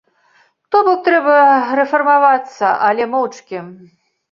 [0.75, 1.35] То бок, трэба
[1.81, 3.65] рэфармавацца, але моўчкі.